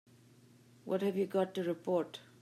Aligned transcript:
What 0.83 1.03
have 1.03 1.15
you 1.15 1.27
got 1.27 1.53
to 1.53 1.63
report? 1.63 2.21